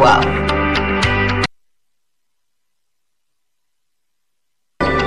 [0.00, 0.22] well.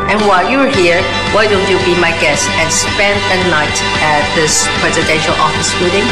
[0.09, 1.01] And while you're here,
[1.33, 6.05] why don't you be my guest and spend a night at this presidential office building?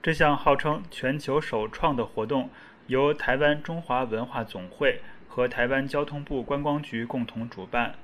[0.00, 2.50] 这项号称全球首创的活动，
[2.86, 7.96] 由台湾中华文化总会和台湾交通部观光局共同主办，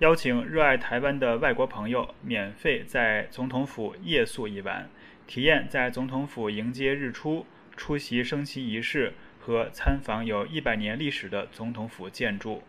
[0.00, 4.90] 邀请热爱台湾的外国朋友免费在总统府夜宿一晚，
[5.26, 7.46] 体验在总统府迎接日出、
[7.78, 12.62] 出席升旗仪式和参访有一百年历史的总统府建筑。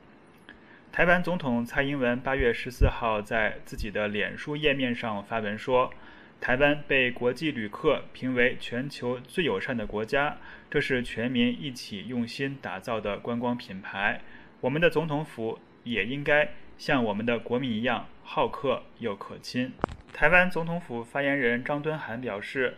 [0.89, 5.91] 台湾总统蔡英文八月十四号在自己的脸书页面上发文说。
[6.39, 10.37] 台湾被国际旅客评为全球最友善的国家，
[10.69, 14.21] 这是全民一起用心打造的观光品牌。
[14.61, 19.73] 我们的总统府也应该像我们的国民一样好客又可亲。
[20.13, 22.75] 台湾总统府发言人张敦涵表示：“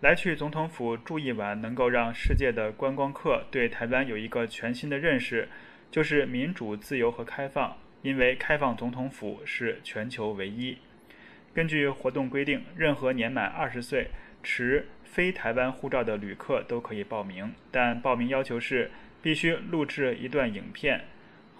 [0.00, 5.48] 来去总统府住一晚，能够让世界的观光客对台湾有一个全新的认识，
[5.90, 7.76] 就是民主、自由和开放。
[8.02, 10.78] 因为开放总统府是全球唯一。”
[11.52, 14.08] 根据活动规定，任何年满二十岁、
[14.42, 18.90] 持非台湾护照的旅客都可以报名，但报名要求是
[19.22, 21.06] 必须录制一段影片，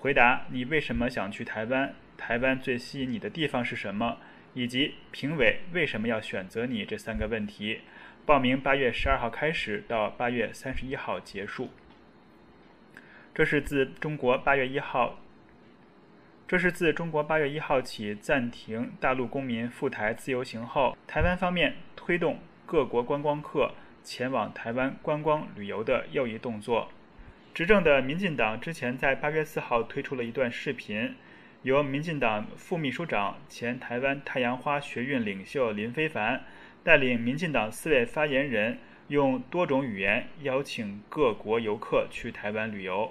[0.06, 4.18] 回答你为什么想去台湾，台湾最吸引你的地方是什么，
[4.54, 7.80] 以及评委为什么要选择你这三个问题。
[8.24, 11.70] 报名八月十二号开始，到八月三十一号结束。
[13.34, 15.18] 这是自中国八月一号。
[16.46, 26.92] 这是自中国八月一号起暂停大陆公民赴台自由行后，台湾方面推动各国观光客前往台湾观光旅游的又一动作。
[27.56, 31.14] 执政的民进党之前在八月四号推出了一段视频，
[31.62, 36.44] 由民进党副秘书长、前台湾太阳花学运领袖林非凡
[36.84, 38.76] 带领民进党四位发言人，
[39.08, 43.10] 用多种语言邀请各国游客去台湾旅游。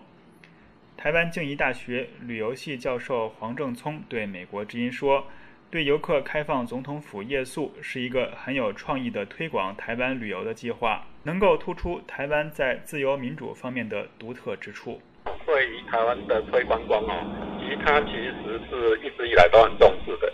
[0.95, 5.25] 台湾静宜大学旅游系教授黄正聪对美国之音说
[5.75, 15.01] ：“对游客开放总统府夜宿是一个很有创意的推广台湾旅游的计划，能够突出台湾在自由民主方面的独特之处。
[15.45, 17.27] 对于台湾的推观光哦，
[17.59, 20.31] 其实他其实是一直以来都很重视的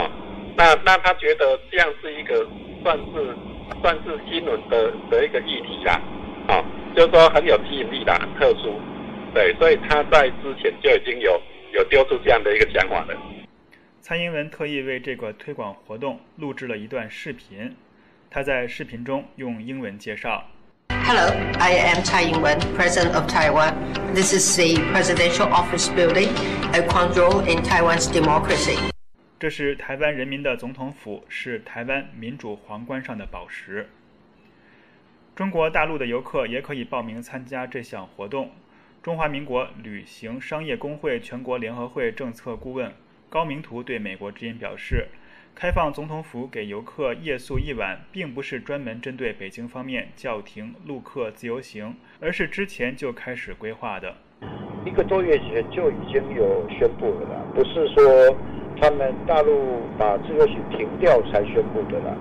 [0.00, 0.08] 啊。
[0.56, 2.46] 那那他觉得这样是一个
[2.84, 3.36] 算是
[3.82, 6.00] 算是新闻的的一个议题啦，
[6.46, 6.62] 啊，
[6.94, 8.78] 就是说很有吸引力的，很特殊。”
[9.34, 11.42] 对，所以他在之前就已经有
[11.72, 13.16] 有丢出这样的一个想法了。
[14.08, 17.74] 蔡英文特意为这个推广活动录制了一段视频，
[18.30, 20.44] 他在视频中用英文介绍
[20.90, 21.28] ：“Hello,
[21.58, 23.74] I am Tsai Ing-wen, President of Taiwan.
[24.14, 26.28] This is the Presidential Office Building,
[26.72, 28.78] a cornerstone in Taiwan's democracy.”
[29.40, 33.88] 这是台湾人民的总统府，是台湾民主皇冠上的宝石。
[35.34, 38.52] 中国大陆的游客也可以报名参加这项活动。
[39.02, 42.92] 中华民国旅行商业工会全国联合会政策顾问
[43.36, 45.08] 高明图对美国之音表示
[45.54, 54.14] ：“开放总统府给游客夜宿一晚，并不是专门针对北京方面叫停陆客自由行，而是之前就开始规划的。
[54.86, 58.34] 一个多月前就已经有宣布了啦，不是说
[58.80, 62.16] 他们大陆把自由行停掉才宣布的啦。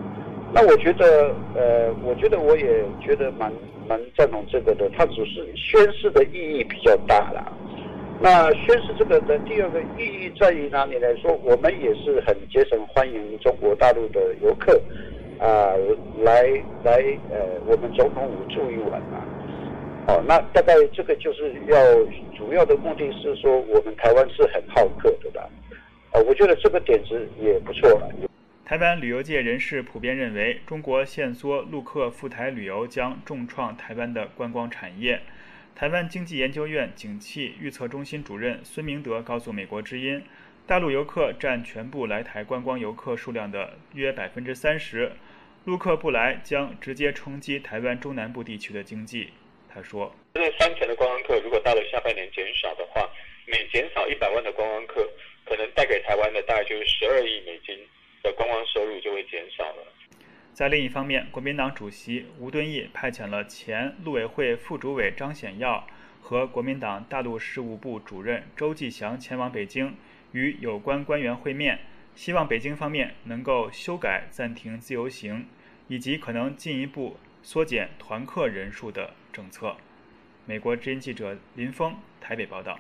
[0.54, 3.50] 那我觉得，呃，我觉得我也觉得蛮。”
[3.88, 7.54] 蛮赞同这个的，它只是宣誓的意义比较大啦。
[8.22, 11.34] 那宣誓这个的第二个意义在于哪里来说？
[11.44, 14.82] 我们也是很竭诚欢迎中国大陆的游客
[15.38, 15.76] 啊，
[16.24, 16.44] 来
[16.84, 19.26] 来呃，我们总统府住一晚啊。
[20.08, 21.78] 哦，那大概这个就是要
[22.38, 25.50] 主要的目的是说，我们台湾是很好客的吧？
[26.12, 28.10] 啊，我觉得这个点子也不错了。
[28.64, 35.20] 台湾旅游界人士普遍认为，中国限缩陆客赴台旅游将重创台湾的观光产业。
[35.76, 40.24] 台湾经济研究院景气预测中心主任孙明德告诉美国之音，
[40.66, 45.12] 大陆游客占全部来台观光游客数量的约百分之三十，
[45.66, 49.32] 陆客不来将直接冲击台湾中南部地区的经济。
[49.68, 53.06] 他说：“这三成的观光客如果到了下半年减少的话，
[53.46, 55.06] 每减少一百万的观光客，
[55.44, 57.78] 可能带给台湾的大概就是十二亿美金。”
[58.24, 59.86] 的观光收入就会减少了。
[60.56, 65.86] 在另一方面，国民党主席吴敦义派遣了前陆委会副主委张显耀
[66.22, 69.94] 和国民党大陆事务部主任周继祥前往北京，
[70.32, 71.80] 与有关官员会面，
[72.16, 75.46] 希望北京方面能够修改暂停自由行
[75.90, 79.76] 以及可能进一步缩减团客人数的政策。
[80.46, 82.80] 美国之音记者林峰台北报道。